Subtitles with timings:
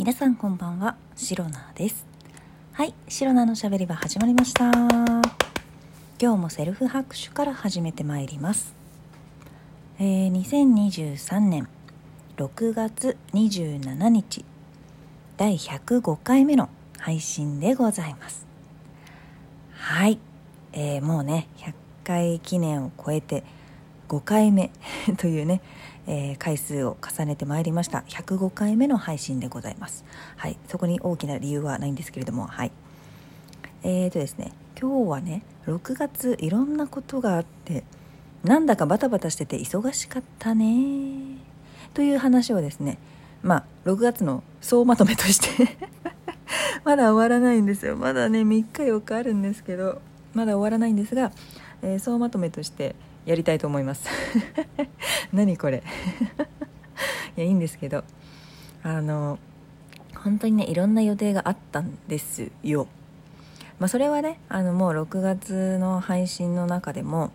[0.00, 2.06] 皆さんこんばんはシロナです。
[2.72, 4.70] はいシロナのしゃべり場始まりました。
[4.72, 5.20] 今
[6.18, 8.74] 日もセルフ拍手から始めてまいります。
[9.98, 11.68] えー、2023年
[12.38, 14.42] 6月27日
[15.36, 18.46] 第105回目の配信でございます。
[19.74, 20.18] はい、
[20.72, 21.74] えー、もうね100
[22.04, 23.44] 回記念を超えて
[24.10, 24.70] 5回目
[25.16, 25.62] というね
[26.06, 28.02] えー、回数を重ねてまいりました。
[28.08, 30.04] 105回目の配信でございます。
[30.36, 30.56] はい。
[30.66, 32.72] そこに大きな理由はないんですけれどもはい。
[33.84, 37.84] えーとですね今日はね6月いろんなことがあって
[38.42, 41.36] なんだかバタバタしてて忙しかったね
[41.94, 42.98] という話をですね
[43.42, 45.76] まあ6月の総まとめとして
[46.84, 47.96] まだ終わらないんですよ。
[47.96, 50.00] まだね3日4日あるんですけど
[50.34, 51.30] まだ終わらないんですが、
[51.82, 54.08] えー、総まとめとしてやりたいと思います。
[55.32, 55.82] 何これ。
[57.36, 58.04] いやいいんですけど
[58.82, 59.38] あの
[60.16, 62.86] 本当にねいろんな予定があったんですよ。
[63.78, 67.30] まあ、それはねあのもう6月の配信の中でも、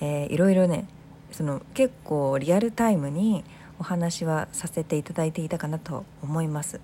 [0.00, 0.86] えー、いろいろね
[1.32, 3.44] その結構リアルタイムに
[3.80, 6.80] お話はさせていただいていたかなと思います。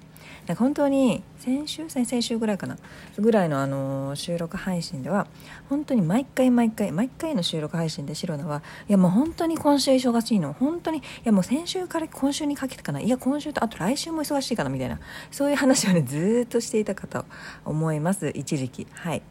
[0.47, 2.77] なんか本当に先週先々週ぐらいかな
[3.19, 5.27] ぐらいのあの収録配信では
[5.69, 14.99] 本当に毎回毎回毎回の収録配信でシロナはいやもう本当に今週忙しいの本当にいやもう先週から今週にかけてかないや今週とあと来週も忙しいかなみたいな
[15.31, 17.25] そういう話をねずっとしていたかと
[17.65, 19.23] 思います一時期はい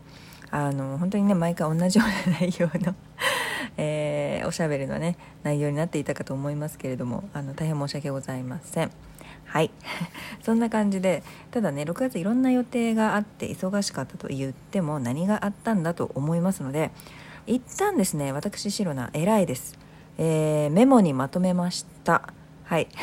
[0.49, 2.95] あの本当にね毎回同じような内容の
[3.77, 8.91] えー、おしゃべりのね内容になっていたかと思いますけれどもあの大変申し訳ございません。
[9.47, 9.71] はい。
[10.43, 16.91] そんな感じでただね6月いろんな予定があって忙しかったと言っても何があったんだと思いますので
[17.47, 19.77] 一旦ですね私シロナ偉いです、
[20.17, 22.33] えー、メモにまとめました。
[22.65, 22.87] はい。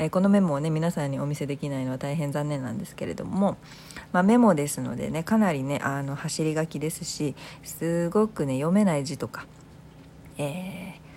[0.00, 3.56] え、このメモをね皆さんにお見せできないのは大変残念なんですけれども、
[4.12, 9.46] まあ、メモですのでねかなりねあの走り書きですしすごくね読めない字とか、
[10.36, 11.07] えー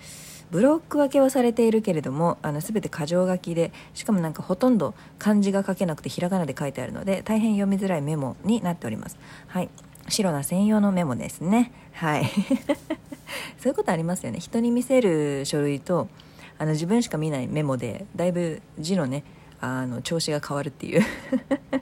[0.52, 9.16] ブロック分けはされているけれどもあの全て箇条書きでしかもなんかほとんど漢字が書けなくてひらがなで書いてあるので大変読みづらいメモになっております。
[9.46, 9.70] はい。
[10.08, 11.72] 白な専用のメモですね。
[11.94, 12.26] はい。
[13.56, 14.40] そういうことありますよね。
[14.40, 16.08] 人に見せる書類と
[16.58, 19.24] あの自分しか見ないメモでだいぶ字のね
[19.58, 21.02] あの調子が変わるっていう。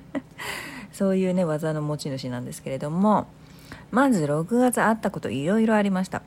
[0.92, 3.26] そういうね技の持ち主なんですけれども
[3.90, 6.22] まず6月あったこといろいろありました。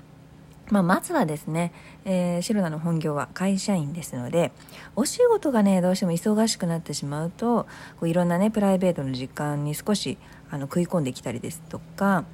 [0.73, 1.71] まあ、まずはですね、
[2.03, 4.51] えー、シロナの本業は会社員ですので
[4.95, 7.67] お仕事がねどうしても忙しくなってしまうと
[7.99, 10.17] こういろんなねプライベートの時間に少し
[10.49, 12.25] あの食い込んできたりですとか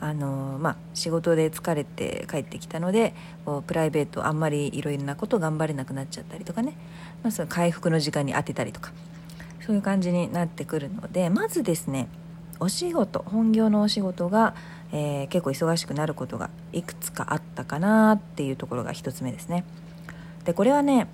[0.00, 3.14] あのまあ、仕事で疲れて帰ってきたので
[3.68, 6.72] プライベートあんまりいろいろなこと頑張れなくなっちゃったりとかね、
[7.22, 8.90] まあ、その回復の時間に当てたりとか
[9.64, 12.08] そういう感じになってくるのでまずですね
[12.62, 14.54] お仕事本業のお仕事が、
[14.92, 19.64] えー、結構忙しくなることがいくつかあったかなっていうところが1つ目ですね。
[20.44, 21.08] でこれはね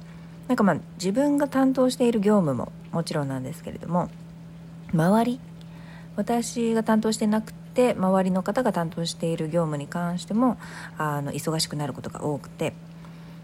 [0.47, 4.11] なんかまあ自分が担当している業務ももちろんなんですけれども
[4.93, 5.41] 周り
[6.17, 10.59] 私が担当してなくて周りの方が担当している業務に関しても
[10.99, 12.75] あの忙しくなることが多くて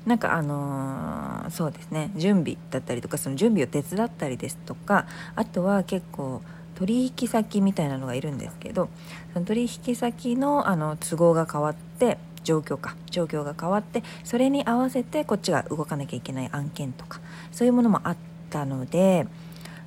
[0.04, 6.42] なんかあのー、そうですね準備だったりとかその準備を手伝ったりですとかあとは結構
[6.74, 8.88] 取引先みたいなのがいるんですけど
[9.32, 17.20] その取引先のあの都合が変わって状況か状況が変わってそれに合わせてこっちが動かなきゃいけない案件とか
[17.52, 18.16] そういうものもあっ
[18.50, 19.26] たので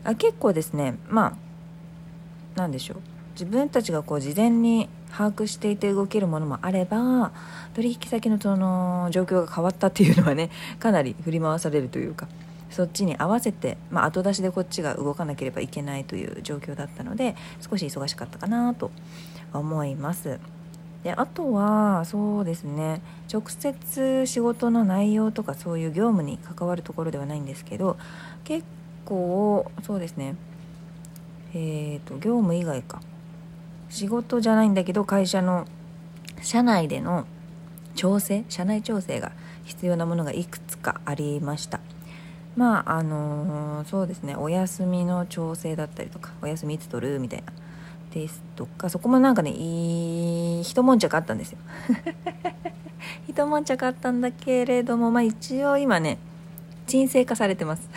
[0.03, 1.33] あ結構ですねまあ
[2.55, 2.97] 何でしょう。
[3.33, 7.31] 自分たちがこう事前に把握していて動けるものもあれば
[7.75, 10.49] 取引先のその状況が変わったっていうのはね
[10.79, 12.27] かなり振り回されるというか
[12.69, 17.35] そっちに合わせて、まあ、後出しでこっちが動かなければいけないという状況だったので
[17.67, 18.91] 少し忙しかったかなと
[19.53, 20.39] 思います。
[21.03, 23.01] であとはそうですね。
[23.31, 27.97] 直接仕事の内容とかそういう業務に関わるところではないんですけど
[28.43, 28.65] 結
[29.05, 30.35] 構そうですね。
[31.53, 33.01] えーと、業務以外か。
[33.89, 35.65] 仕事じゃないんだけど会社の
[36.41, 37.25] 社内での
[37.95, 39.31] 調整社内調整が
[39.63, 41.79] 必要なものがいくつかありました。
[42.57, 47.53] まああの、そうですねお休みの調整だったりとかお休みいつ取るみたいな
[48.11, 51.59] ですとかそこもなんかねいい一悶着あったんですよ。
[53.29, 56.17] 一悶着あったんだけれどもまあ一応今ね
[56.87, 57.87] 沈静化されてます。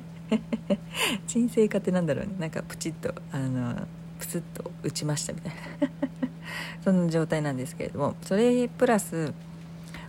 [1.26, 2.30] 沈静化ってなんだろうね。
[2.38, 3.86] なんかプチッとあの
[4.18, 5.88] プツッと打ちましたみたいな。
[6.82, 9.34] そんな状態なんですけれどもそれプラス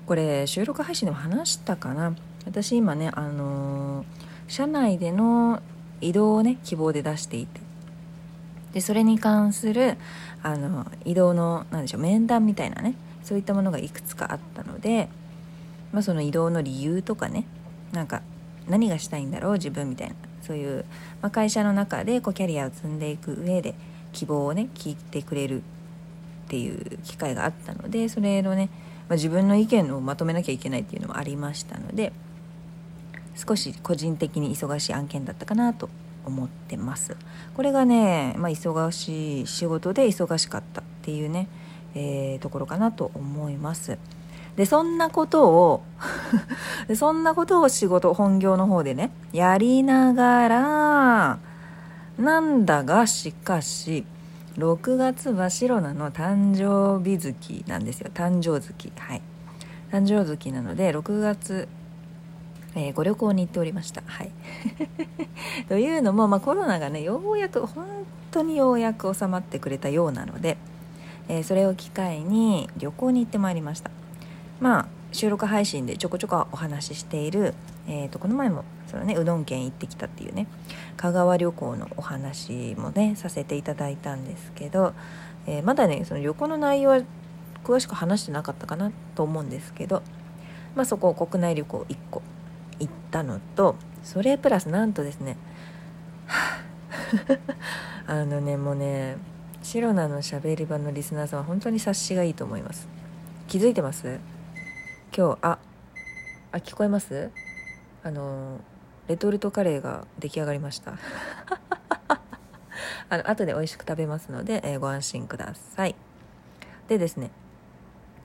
[0.06, 2.16] これ収録配信でも話したかな。
[2.45, 4.06] 私今ねあの
[4.47, 5.62] 社内での
[6.01, 7.62] 移動をね希望で出していて。
[8.74, 9.97] でそれに関する
[10.44, 15.09] あの移動の何でしょう面談みたいなねそういったものがいくつかあったので、
[15.91, 17.45] まあ、その移動の理由とかね
[17.91, 18.21] なんか
[18.68, 20.86] 何がしたいんだろう自分みたいなそういう、
[21.21, 23.75] まあ、会社の中でこうキャリアを積んでいく上で
[24.13, 25.62] 希望をね聞いてくれるっ
[26.47, 28.69] ていう機会があったのでそれのね、
[29.07, 32.13] まあ、自分の意見をまとめなきゃいけないっていうのもありましたので
[33.39, 35.89] 少し個人的に忙しい案件だったかなと
[36.25, 37.15] 思ってます。
[37.56, 41.47] これがね、まあ、忙しい仕事で忙しかったっていうね、
[41.95, 43.97] えー、ところかなと思います。
[44.57, 45.83] でそんなことを
[46.94, 51.39] そんなことを仕事本業の方でねやりながら
[52.18, 54.06] なんだがしかし
[54.57, 58.12] 6月はシロナの誕生日月なんですよ。
[58.13, 59.21] 誕生月はい。
[59.91, 61.69] 誕生月なので6月
[62.75, 64.04] えー、ご旅行に行っておりました。
[64.06, 64.31] はい、
[65.68, 67.86] というのも、まあ、コロナがねようやく本
[68.31, 70.57] 当にようやく収まってくれたようなので、
[71.27, 73.92] えー、それを機会に旅行に行ってまいりました。
[74.60, 77.56] まあ収録配信でちょこちょこお話ししている、
[77.88, 80.48] えーと、この前もその、ね、うどん県行ってきたっていうね
[80.98, 84.94] 香川旅行のお話もねさせていただいたんですけど、
[85.48, 87.01] えー、まだねその旅行の内容は
[87.63, 90.04] 詳しく話してなかったかなと思うんですけど、
[90.75, 92.22] まあ、そこを国内旅行1個
[92.80, 95.38] 行ったのとそれプラスなんとですね
[98.08, 99.18] あのねもうね
[99.62, 102.88] シロナのしゃべり場のリスナーさんは本当に察しがいいと思います。
[103.48, 104.20] 気づいてます？
[105.16, 105.60] 今日あ
[106.52, 107.30] あ聞こえます？
[108.04, 108.62] あの
[109.08, 110.94] レトルトカレーが出来上がりました。
[113.10, 115.96] あの後で美味しく食べますので、えー、ご安心ください。
[116.88, 117.32] でですね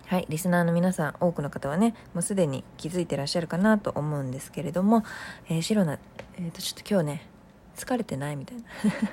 [0.07, 5.03] はい、リスナーの皆さん、多くの方はね、もうすでに気づいてらっしゃるかなと思うんですけれども、
[5.49, 5.99] えー、シロナ、
[6.37, 7.27] えー、と、ちょっと今日ね、
[7.75, 8.65] 疲れてないみたいな。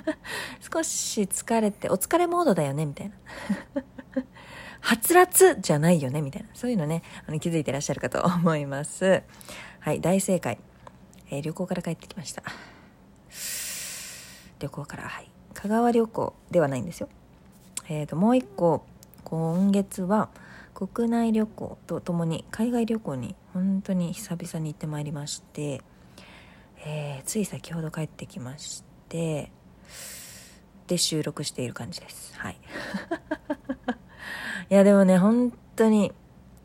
[0.60, 3.14] 少し疲れて、お疲れモードだよねみたいな。
[4.80, 6.48] はつらつじゃないよねみたいな。
[6.52, 9.22] そういうのね、あの気づいてらっしゃるかと思います。
[9.80, 10.58] はい、大正解。
[11.30, 12.42] えー、旅行から帰ってきました。
[14.58, 15.30] 旅行から、はい。
[15.54, 17.08] 香川旅行ではないんですよ。
[17.88, 18.84] えっ、ー、と、もう一個、
[19.24, 20.28] 今月は、
[20.88, 25.80] 国内旅行とともに海外旅行に本当に久々に行ってまいりまして、
[26.84, 29.52] えー、つい先ほど帰ってきまして
[30.88, 32.36] で収録している感じです。
[32.36, 32.56] はい。
[34.70, 36.10] いやでもね本当に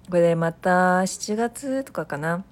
[0.09, 2.43] これでまた7月とかかな。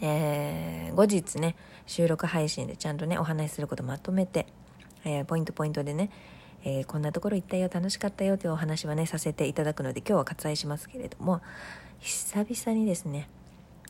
[0.00, 1.54] えー、後日ね
[1.86, 4.46] 収録配信でちゃんとねお話しすることまとめて、
[5.04, 6.10] えー、ポイントポイントでね
[6.64, 11.40] えー、こんなところ行ったよ楽しかったよというお話はねさせていただくので今日は割愛しますけれども
[12.00, 13.28] 久々にですね、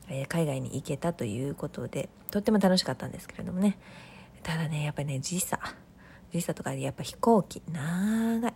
[0.08, 3.78] えー、海外に行けたということでとっても楽しかったんですけれどもね
[4.42, 5.58] ただねやっぱりね時差
[6.32, 8.54] 時差とかでやっぱ飛行機長いっ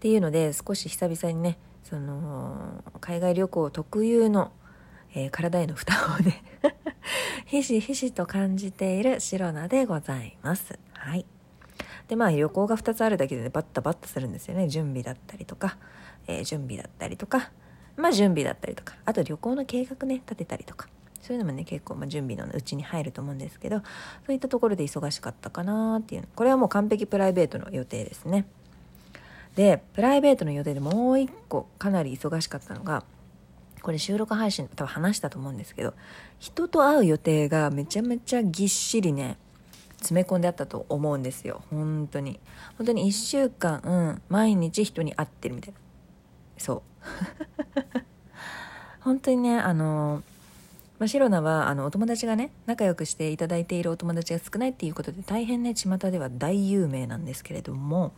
[0.00, 4.52] ていうので少し久々にねその海外旅行特有の、
[5.14, 6.42] えー、体への負担をね
[7.46, 10.78] ひしひしと感じているシロナでございます。
[10.92, 11.24] はい。
[12.08, 14.68] でまあ旅行が2つあるだけで、ね、バッタバッタするんですよね。
[14.68, 15.76] 準備だったりとか、
[16.26, 17.50] えー、準備だったりとか
[17.96, 20.88] まあ準備だったりとかあと旅行の計画ね立てたりとか
[21.20, 23.84] そういうのもね結構ま準備のうちに入ると思うんですけどそ
[24.28, 26.28] ういったところで忙しかったかなっていう。
[26.34, 28.46] これはもう完璧プライベートの予定ですね。
[29.56, 33.02] でプライベートの予定でもう一個かなり忙しかったのが
[33.82, 35.94] これ収録配信多分話したと思うんですけど
[36.38, 39.36] 人と会う予定がめちゃめちゃぎっしりね
[39.98, 41.62] 詰め込んであったと思うんですよ。
[41.70, 42.40] 本当に。
[42.76, 45.78] 本当に1週間、うん、毎日人に会ってるみたいな。
[46.56, 46.82] そう。
[49.00, 50.22] 本当にねあの
[50.98, 58.12] まあ、シロナはあのお友達がね仲良くしていただいているお友達が少ないっていうことで大変ね巷では大有名なんですけれども、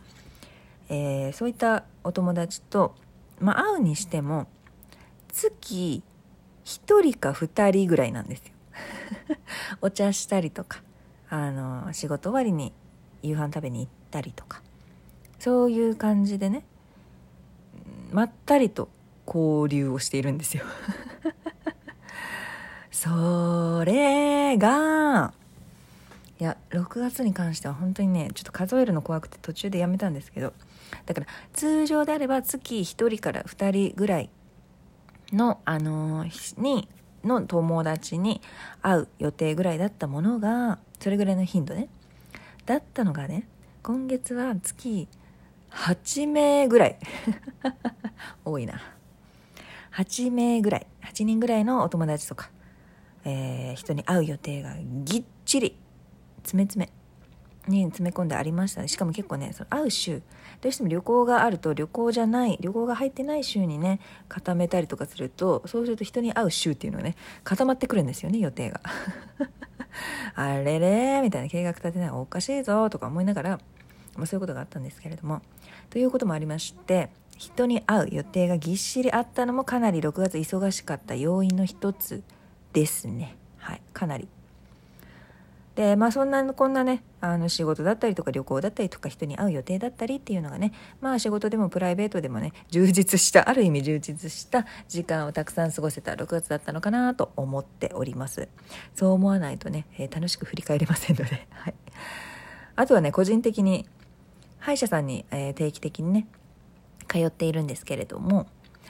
[0.89, 2.95] えー、そういったお友達と、
[3.39, 4.47] まあ、会うにしても
[5.31, 6.01] 月
[6.65, 8.51] 1人か2人ぐらいなんですよ。
[9.81, 10.81] お茶したりとか。
[11.31, 12.73] あの仕事終わりに
[13.23, 14.61] 夕飯食べに行ったりとか。
[15.39, 16.63] そういう感じでね。
[18.11, 18.89] まったりと
[19.25, 20.65] 交流をしているんですよ。
[22.91, 25.33] それが
[26.39, 30.53] いや6月に関しては本当にねちょっと数えるの怖くて途中でやめたんですけど。
[31.05, 34.29] だから通常であれば月1人から2人ぐらい
[35.31, 36.25] のあの
[36.57, 36.89] に
[37.23, 38.41] の友達に
[38.81, 41.89] 会う予定ぐらいだったものがそれぐらいの頻度ね。
[42.65, 43.47] だったのがね
[43.83, 45.07] 今月は月
[45.71, 46.99] 8名ぐらい。
[48.45, 48.81] 多いな。
[49.93, 50.87] 8名ぐらい。
[51.01, 52.49] 8人ぐらいのお友達とか
[53.23, 55.75] えー、人に会う予定がぎっちり
[56.37, 57.00] 詰め詰め。
[57.71, 60.21] に詰め込んでありました、ね、しかも結構ねその会う週
[60.61, 63.99] どうしても旅行があると旅行じゃない旅行が入ってない週にね
[64.29, 68.81] 固めたりとかするとそうすると人に会う週っていうのがね固まってくるんですよね予定が。
[70.35, 73.59] あれれみたいな計画立てないおかしいぞとか思いながら、
[74.15, 75.41] まあ、そういうことがあったんですけれども。
[75.89, 82.23] ということもありまして人に会う予定がぎっしりあったのもかなり6月忙しかった要因の一つ
[82.71, 83.35] ですね。
[83.57, 84.27] はいかなり。
[85.75, 98.49] でまあそんなこんなねあの仕事だったりとか旅行だったりとか人に会う予定だったりっていうのがねまあ仕事でもプライベートでもね充実した ある意味充実した時間をたくさん過ごせた6月だったのかなと思っております。
[98.95, 101.73] そう思わないとね、えー、楽しく振り返れませんので、 はい、
[102.75, 103.87] あとはね個人的に
[104.59, 106.27] 歯医者さんに、えー、定期的にね
[107.07, 108.47] 通っているんですけれども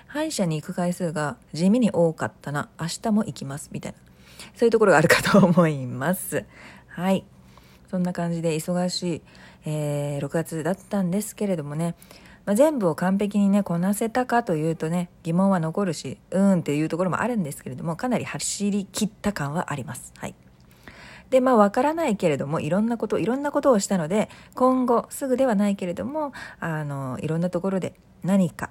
[0.08, 4.11] 歯医者に行く回数が地味に多かったな明日も行きますみたいな。
[4.56, 6.46] そういうところがあるかと思います。
[6.88, 7.26] はい。
[7.90, 9.22] そんな感じで忙しい、
[9.66, 11.96] えー、6月だったんですけれどもね、
[12.46, 20.14] まあ、全部を完璧にね、こなせたかというとね、疑問は残るし、うーんっていうところもあるんですけれども、かなり走り切った感はあります。
[20.18, 20.36] はい。
[21.30, 27.94] で、まあ、わからないけれども、いろんなこと、いろんなことをしたので、今後、すぐではないけれども、あの、いろんなところで
[28.24, 28.70] 何か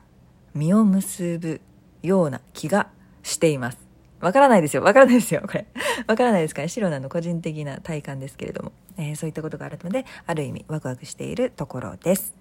[0.55, 1.61] 実を結ぶ
[2.03, 2.89] ような気が
[3.23, 3.90] しています。
[4.21, 4.83] わからないですよ。
[4.83, 5.43] わからないですよ。
[5.47, 5.67] これ。
[6.07, 12.35] わからないですから、白なの個人的な体感ですけれども、えー、そういったことがあるので、ある意味ワクワクしているところです。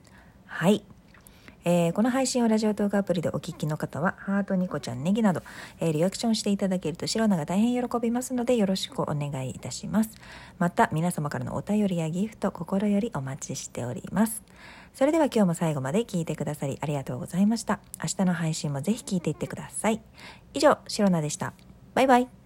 [0.45, 0.83] はい。
[1.65, 5.43] えー、この配信をラジオトークアプリでお聞きの方は、ハート、ニコちゃん、ネギなど、
[5.79, 10.11] えー、リアクションしていただけると、白菜が大変喜びますので、よろしくお願いいたします。
[10.57, 14.41] また、皆様からのお便りやギフト、心よりお待ちしております。
[14.93, 17.79] それでは今日も最後まで聞いてくださりありがとうございました。
[18.01, 20.01] 明日の配信もぜひ聞いていってください。
[20.53, 21.53] 以上、白菜でした。
[21.99, 22.38] バイバイ。